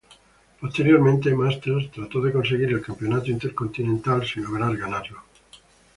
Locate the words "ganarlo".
4.75-5.21